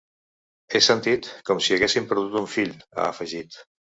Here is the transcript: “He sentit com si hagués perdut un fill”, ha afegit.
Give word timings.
“He 0.71 0.79
sentit 0.85 1.29
com 1.49 1.61
si 1.65 1.75
hagués 1.77 1.97
perdut 2.13 2.39
un 2.41 2.49
fill”, 2.53 2.75
ha 2.95 3.07
afegit. 3.13 3.61